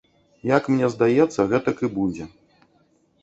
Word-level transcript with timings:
Як 0.57 0.69
мне 0.75 0.87
здаецца, 0.93 1.45
гэтак 1.51 1.83
і 1.87 1.89
будзе. 1.97 2.25